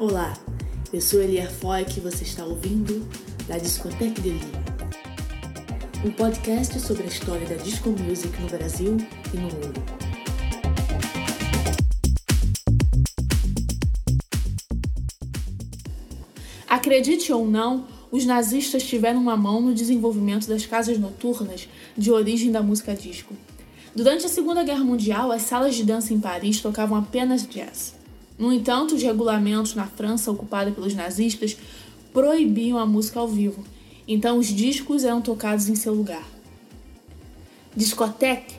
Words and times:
Olá, 0.00 0.32
eu 0.94 0.98
sou 0.98 1.20
Elier 1.20 1.52
Foy 1.52 1.84
e 1.94 2.00
você 2.00 2.24
está 2.24 2.42
ouvindo 2.42 3.06
da 3.46 3.58
Discoteque 3.58 4.22
de 4.22 4.30
Lille, 4.30 4.52
um 6.02 6.10
podcast 6.10 6.80
sobre 6.80 7.02
a 7.02 7.06
história 7.06 7.46
da 7.46 7.56
disco 7.56 7.90
music 7.90 8.34
no 8.40 8.48
Brasil 8.48 8.96
e 9.34 9.36
no 9.36 9.42
mundo. 9.42 9.82
Acredite 16.66 17.30
ou 17.30 17.46
não, 17.46 17.86
os 18.10 18.24
nazistas 18.24 18.82
tiveram 18.82 19.20
uma 19.20 19.36
mão 19.36 19.60
no 19.60 19.74
desenvolvimento 19.74 20.48
das 20.48 20.64
casas 20.64 20.96
noturnas 20.96 21.68
de 21.94 22.10
origem 22.10 22.50
da 22.50 22.62
música 22.62 22.94
disco. 22.94 23.34
Durante 23.94 24.24
a 24.24 24.30
Segunda 24.30 24.64
Guerra 24.64 24.82
Mundial, 24.82 25.30
as 25.30 25.42
salas 25.42 25.74
de 25.74 25.84
dança 25.84 26.14
em 26.14 26.20
Paris 26.20 26.62
tocavam 26.62 26.96
apenas 26.96 27.46
jazz. 27.46 27.99
No 28.40 28.50
entanto, 28.50 28.94
os 28.94 29.02
regulamentos 29.02 29.74
na 29.74 29.86
França, 29.86 30.30
ocupada 30.30 30.72
pelos 30.72 30.94
nazistas, 30.94 31.58
proibiam 32.10 32.78
a 32.78 32.86
música 32.86 33.20
ao 33.20 33.28
vivo, 33.28 33.62
então 34.08 34.38
os 34.38 34.46
discos 34.46 35.04
eram 35.04 35.20
tocados 35.20 35.68
em 35.68 35.74
seu 35.74 35.92
lugar. 35.92 36.26
Discothèque 37.76 38.54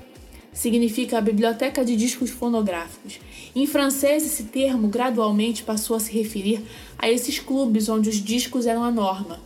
significa 0.54 1.18
a 1.18 1.22
biblioteca 1.22 1.84
de 1.84 1.96
discos 1.96 2.30
fonográficos. 2.30 3.20
Em 3.56 3.66
francês, 3.66 4.24
esse 4.24 4.44
termo 4.44 4.88
gradualmente 4.88 5.64
passou 5.64 5.96
a 5.96 6.00
se 6.00 6.12
referir 6.12 6.62
a 6.96 7.10
esses 7.10 7.40
clubes 7.40 7.90
onde 7.90 8.08
os 8.08 8.24
discos 8.24 8.68
eram 8.68 8.84
a 8.84 8.92
norma, 8.92 9.40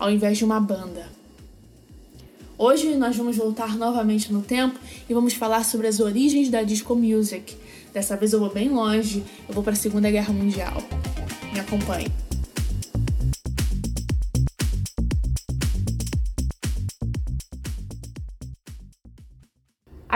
ao 0.00 0.10
invés 0.10 0.36
de 0.36 0.44
uma 0.44 0.58
banda. 0.58 1.15
Hoje 2.58 2.96
nós 2.96 3.14
vamos 3.14 3.36
voltar 3.36 3.76
novamente 3.76 4.32
no 4.32 4.40
tempo 4.40 4.78
e 5.08 5.12
vamos 5.12 5.34
falar 5.34 5.62
sobre 5.62 5.88
as 5.88 6.00
origens 6.00 6.48
da 6.48 6.62
disco 6.62 6.94
music. 6.96 7.54
Dessa 7.92 8.16
vez 8.16 8.32
eu 8.32 8.40
vou 8.40 8.50
bem 8.50 8.70
longe, 8.70 9.22
eu 9.46 9.54
vou 9.54 9.62
para 9.62 9.74
a 9.74 9.76
Segunda 9.76 10.10
Guerra 10.10 10.32
Mundial. 10.32 10.82
Me 11.52 11.60
acompanhe. 11.60 12.25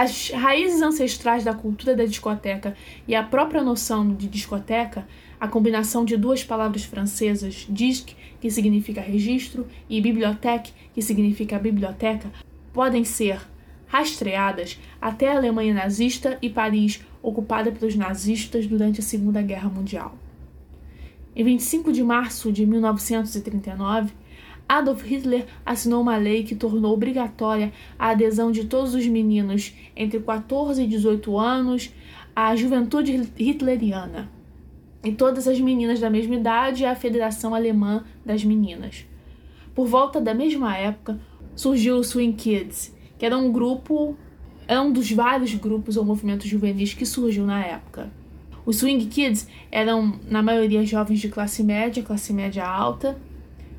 As 0.03 0.31
raízes 0.31 0.81
ancestrais 0.81 1.45
da 1.45 1.53
cultura 1.53 1.95
da 1.95 2.07
discoteca 2.07 2.75
e 3.07 3.15
a 3.15 3.23
própria 3.23 3.63
noção 3.63 4.15
de 4.15 4.29
discoteca, 4.29 5.07
a 5.39 5.47
combinação 5.47 6.07
de 6.07 6.17
duas 6.17 6.43
palavras 6.43 6.85
francesas, 6.85 7.67
disque, 7.69 8.17
que 8.41 8.51
significa 8.51 9.03
registro, 9.03 9.67
e 9.91 10.01
bibliothèque, 10.01 10.73
que 10.95 11.03
significa 11.03 11.59
biblioteca, 11.59 12.33
podem 12.73 13.05
ser 13.05 13.43
rastreadas 13.89 14.81
até 15.03 15.29
a 15.31 15.37
Alemanha 15.37 15.75
nazista 15.75 16.39
e 16.41 16.49
Paris, 16.49 17.05
ocupada 17.23 17.71
pelos 17.71 17.95
nazistas 17.95 18.67
durante 18.67 19.01
a 19.01 19.05
Segunda 19.05 19.43
Guerra 19.43 19.69
Mundial. 19.69 20.17
Em 21.37 21.45
25 21.45 21.93
de 21.93 22.03
março 22.03 22.51
de 22.51 22.65
1939, 22.65 24.15
Adolf 24.71 25.03
Hitler 25.03 25.47
assinou 25.67 26.01
uma 26.01 26.17
lei 26.17 26.45
que 26.45 26.55
tornou 26.55 26.95
obrigatória 26.95 27.73
a 27.99 28.11
adesão 28.11 28.53
de 28.53 28.67
todos 28.67 28.95
os 28.95 29.05
meninos 29.05 29.75
entre 29.97 30.21
14 30.21 30.81
e 30.81 30.87
18 30.87 31.37
anos 31.37 31.93
à 32.37 32.55
juventude 32.55 33.29
hitleriana 33.37 34.31
e 35.03 35.11
todas 35.11 35.49
as 35.49 35.59
meninas 35.59 35.99
da 35.99 36.09
mesma 36.09 36.37
idade 36.37 36.85
à 36.85 36.95
Federação 36.95 37.53
Alemã 37.53 38.05
das 38.25 38.45
Meninas. 38.45 39.05
Por 39.75 39.89
volta 39.89 40.21
da 40.21 40.33
mesma 40.33 40.77
época, 40.77 41.19
surgiu 41.57 41.97
o 41.97 42.05
Swing 42.05 42.37
Kids, 42.37 42.95
que 43.19 43.27
era 43.27 43.37
um 43.37 43.51
grupo, 43.51 44.17
é 44.69 44.79
um 44.79 44.93
dos 44.93 45.11
vários 45.11 45.53
grupos 45.53 45.97
ou 45.97 46.05
movimentos 46.05 46.47
juvenis 46.47 46.95
que 46.95 47.05
surgiu 47.05 47.45
na 47.45 47.61
época. 47.61 48.09
Os 48.65 48.77
Swing 48.77 49.05
Kids 49.07 49.49
eram, 49.69 50.21
na 50.29 50.41
maioria, 50.45 50.87
jovens 50.87 51.19
de 51.19 51.29
classe 51.29 51.65
média, 51.65 52.05
classe 52.05 52.33
média 52.33 52.65
alta, 52.65 53.19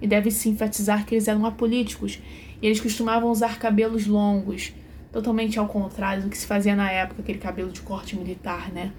e 0.02 0.07
deve-se 0.07 0.49
enfatizar 0.49 1.06
que 1.06 1.16
eles 1.16 1.28
eram 1.28 1.45
apolíticos 1.45 2.19
e 2.62 2.66
eles 2.66 2.79
costumavam 2.79 3.29
usar 3.29 3.59
cabelos 3.59 4.07
longos, 4.07 4.73
totalmente 5.12 5.59
ao 5.59 5.67
contrário 5.67 6.23
do 6.23 6.29
que 6.29 6.38
se 6.38 6.47
fazia 6.47 6.75
na 6.75 6.89
época, 6.89 7.22
aquele 7.22 7.39
cabelo 7.39 7.72
de 7.72 7.81
corte 7.81 8.16
militar, 8.16 8.72
né? 8.72 8.91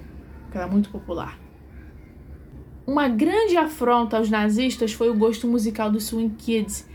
Que 0.50 0.58
era 0.58 0.66
muito 0.66 0.90
popular. 0.90 1.38
Uma 2.86 3.08
grande 3.08 3.56
afronta 3.56 4.16
aos 4.16 4.28
nazistas 4.28 4.92
foi 4.92 5.08
o 5.08 5.14
gosto 5.14 5.46
musical 5.46 5.90
dos 5.90 6.04
Swing 6.04 6.34
Kids. 6.36 6.86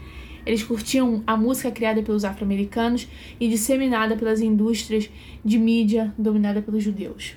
Eles 0.45 0.63
curtiam 0.63 1.23
a 1.25 1.35
música 1.35 1.71
criada 1.71 2.01
pelos 2.01 2.23
afro-americanos 2.23 3.07
e 3.39 3.47
disseminada 3.47 4.15
pelas 4.15 4.41
indústrias 4.41 5.09
de 5.43 5.57
mídia 5.57 6.13
dominada 6.17 6.61
pelos 6.61 6.83
judeus. 6.83 7.35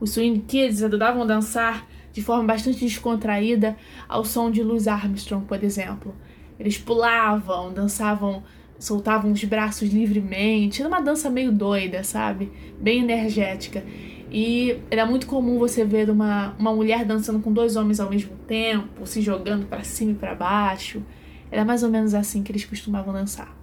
Os 0.00 0.10
Swing 0.10 0.40
Kids 0.40 0.82
adoravam 0.82 1.26
dançar 1.26 1.86
de 2.12 2.22
forma 2.22 2.44
bastante 2.44 2.80
descontraída 2.80 3.76
ao 4.08 4.24
som 4.24 4.50
de 4.50 4.62
Louis 4.62 4.86
Armstrong, 4.86 5.44
por 5.46 5.62
exemplo. 5.62 6.14
Eles 6.58 6.78
pulavam, 6.78 7.72
dançavam, 7.72 8.42
soltavam 8.78 9.32
os 9.32 9.42
braços 9.44 9.90
livremente. 9.90 10.82
Era 10.82 10.88
uma 10.88 11.00
dança 11.00 11.30
meio 11.30 11.50
doida, 11.50 12.04
sabe? 12.04 12.52
Bem 12.78 13.02
energética. 13.02 13.84
E 14.30 14.78
era 14.90 15.04
muito 15.04 15.26
comum 15.26 15.58
você 15.58 15.84
ver 15.84 16.08
uma, 16.08 16.54
uma 16.58 16.72
mulher 16.74 17.04
dançando 17.04 17.40
com 17.40 17.52
dois 17.52 17.76
homens 17.76 18.00
ao 18.00 18.08
mesmo 18.08 18.34
tempo, 18.46 19.06
se 19.06 19.20
jogando 19.20 19.66
para 19.66 19.84
cima 19.84 20.12
e 20.12 20.14
para 20.14 20.34
baixo. 20.34 21.02
Era 21.50 21.64
mais 21.64 21.82
ou 21.82 21.90
menos 21.90 22.14
assim 22.14 22.42
que 22.42 22.50
eles 22.50 22.64
costumavam 22.64 23.12
dançar. 23.12 23.54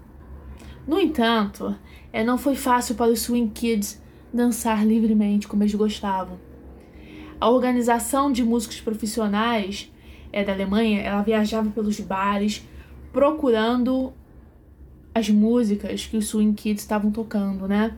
No 0.87 0.99
entanto, 0.99 1.75
é, 2.11 2.23
não 2.23 2.37
foi 2.37 2.55
fácil 2.55 2.95
para 2.95 3.11
os 3.11 3.19
Swing 3.21 3.51
Kids 3.51 4.01
dançar 4.33 4.85
livremente 4.85 5.47
como 5.47 5.63
eles 5.63 5.73
gostavam. 5.73 6.39
A 7.39 7.49
organização 7.49 8.31
de 8.31 8.43
músicos 8.43 8.81
profissionais 8.81 9.91
é, 10.31 10.43
da 10.43 10.53
Alemanha, 10.53 11.01
ela 11.01 11.21
viajava 11.21 11.69
pelos 11.69 11.99
bares 11.99 12.67
procurando 13.13 14.13
as 15.13 15.29
músicas 15.29 16.05
que 16.05 16.17
os 16.17 16.27
Swing 16.27 16.53
Kids 16.53 16.83
estavam 16.83 17.11
tocando, 17.11 17.67
né? 17.67 17.97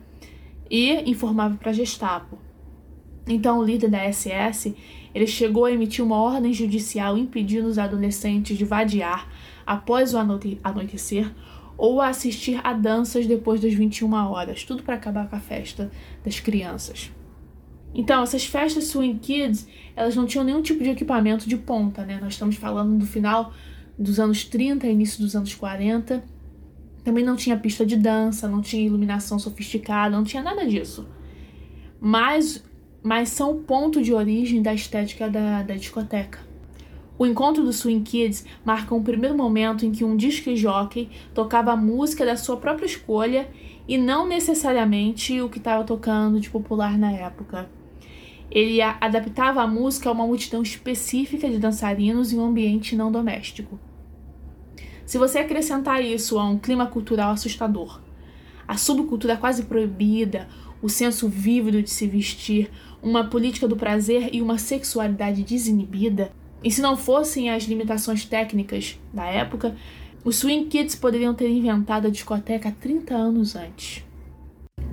E 0.70 1.10
informava 1.10 1.56
para 1.56 1.70
a 1.70 1.74
Gestapo. 1.74 2.38
Então, 3.26 3.58
o 3.58 3.64
líder 3.64 3.90
da 3.90 4.10
SS, 4.10 4.74
ele 5.14 5.26
chegou 5.26 5.64
a 5.64 5.72
emitir 5.72 6.04
uma 6.04 6.20
ordem 6.20 6.52
judicial 6.52 7.16
impedindo 7.16 7.68
os 7.68 7.78
adolescentes 7.78 8.56
de 8.56 8.64
vadiar 8.64 9.28
após 9.66 10.14
o 10.14 10.18
anoitecer 10.18 11.30
ou 11.76 12.00
assistir 12.00 12.60
a 12.64 12.72
danças 12.72 13.26
depois 13.26 13.60
das 13.60 13.74
21 13.74 14.12
horas, 14.12 14.64
tudo 14.64 14.82
para 14.82 14.94
acabar 14.94 15.28
com 15.28 15.36
a 15.36 15.40
festa 15.40 15.90
das 16.24 16.40
crianças. 16.40 17.10
Então, 17.94 18.22
essas 18.22 18.44
festas 18.44 18.84
swing 18.84 19.18
kids, 19.18 19.68
elas 19.94 20.16
não 20.16 20.24
tinham 20.24 20.44
nenhum 20.44 20.62
tipo 20.62 20.82
de 20.82 20.90
equipamento 20.90 21.48
de 21.48 21.56
ponta, 21.56 22.04
né? 22.04 22.18
Nós 22.20 22.34
estamos 22.34 22.56
falando 22.56 22.98
do 22.98 23.06
final 23.06 23.52
dos 23.98 24.18
anos 24.18 24.44
30, 24.44 24.86
início 24.86 25.20
dos 25.22 25.36
anos 25.36 25.54
40. 25.54 26.24
Também 27.04 27.24
não 27.24 27.36
tinha 27.36 27.56
pista 27.56 27.84
de 27.84 27.96
dança, 27.96 28.48
não 28.48 28.62
tinha 28.62 28.86
iluminação 28.86 29.38
sofisticada, 29.38 30.16
não 30.16 30.24
tinha 30.24 30.42
nada 30.42 30.66
disso. 30.66 31.06
Mas, 32.00 32.64
mas 33.02 33.28
são 33.28 33.52
o 33.52 33.60
ponto 33.60 34.02
de 34.02 34.12
origem 34.14 34.62
da 34.62 34.72
estética 34.72 35.28
da, 35.28 35.62
da 35.62 35.74
discoteca. 35.74 36.38
O 37.18 37.26
encontro 37.26 37.62
do 37.62 37.72
Swing 37.72 38.02
Kids 38.02 38.44
marca 38.64 38.94
um 38.94 39.02
primeiro 39.02 39.36
momento 39.36 39.84
em 39.84 39.92
que 39.92 40.02
um 40.02 40.16
disc 40.16 40.44
jockey 40.56 41.10
tocava 41.34 41.72
a 41.72 41.76
música 41.76 42.24
da 42.24 42.36
sua 42.36 42.56
própria 42.56 42.86
escolha 42.86 43.48
e 43.86 43.98
não 43.98 44.26
necessariamente 44.26 45.40
o 45.40 45.48
que 45.48 45.58
estava 45.58 45.84
tocando 45.84 46.40
de 46.40 46.48
popular 46.48 46.98
na 46.98 47.12
época. 47.12 47.68
Ele 48.54 48.82
adaptava 48.82 49.62
a 49.62 49.66
música 49.66 50.10
a 50.10 50.12
uma 50.12 50.26
multidão 50.26 50.62
específica 50.62 51.48
de 51.48 51.58
dançarinos 51.58 52.32
em 52.32 52.38
um 52.38 52.44
ambiente 52.44 52.94
não 52.94 53.10
doméstico. 53.10 53.80
Se 55.06 55.16
você 55.16 55.38
acrescentar 55.38 56.04
isso 56.04 56.38
a 56.38 56.44
um 56.44 56.58
clima 56.58 56.86
cultural 56.86 57.32
assustador, 57.32 58.02
a 58.68 58.76
subcultura 58.76 59.38
quase 59.38 59.62
proibida, 59.62 60.48
o 60.82 60.88
senso 60.88 61.30
vívido 61.30 61.82
de 61.82 61.88
se 61.88 62.06
vestir, 62.06 62.70
uma 63.02 63.24
política 63.24 63.66
do 63.66 63.76
prazer 63.76 64.28
e 64.34 64.42
uma 64.42 64.58
sexualidade 64.58 65.42
desinibida, 65.42 66.30
e 66.62 66.70
se 66.70 66.82
não 66.82 66.94
fossem 66.94 67.50
as 67.50 67.64
limitações 67.64 68.26
técnicas 68.26 69.00
da 69.14 69.24
época, 69.24 69.74
os 70.22 70.36
Swing 70.36 70.66
Kids 70.66 70.94
poderiam 70.94 71.34
ter 71.34 71.48
inventado 71.48 72.06
a 72.06 72.10
discoteca 72.10 72.70
30 72.80 73.14
anos 73.14 73.56
antes. 73.56 74.04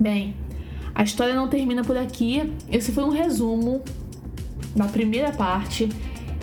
Bem, 0.00 0.34
a 0.94 1.02
história 1.02 1.34
não 1.34 1.48
termina 1.48 1.82
por 1.82 1.96
aqui. 1.96 2.52
Esse 2.70 2.92
foi 2.92 3.04
um 3.04 3.10
resumo 3.10 3.82
da 4.74 4.86
primeira 4.86 5.32
parte 5.32 5.88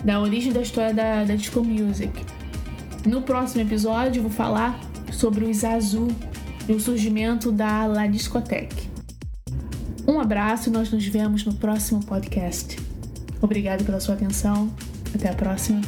da 0.04 0.20
origem 0.20 0.52
da 0.52 0.60
história 0.60 0.94
da, 0.94 1.24
da 1.24 1.34
disco 1.34 1.62
music. 1.62 2.24
No 3.06 3.22
próximo 3.22 3.62
episódio, 3.62 4.22
vou 4.22 4.30
falar 4.30 4.78
sobre 5.12 5.44
os 5.44 5.64
Azul 5.64 6.08
e 6.68 6.72
o 6.72 6.80
surgimento 6.80 7.50
da 7.50 7.86
La 7.86 8.06
Discoteque. 8.06 8.88
Um 10.06 10.20
abraço 10.20 10.68
e 10.68 10.72
nós 10.72 10.90
nos 10.90 11.06
vemos 11.06 11.44
no 11.44 11.54
próximo 11.54 12.04
podcast. 12.04 12.78
Obrigado 13.40 13.84
pela 13.84 14.00
sua 14.00 14.14
atenção. 14.14 14.70
Até 15.14 15.30
a 15.30 15.34
próxima. 15.34 15.80